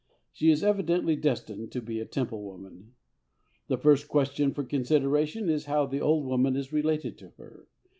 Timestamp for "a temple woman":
1.99-2.95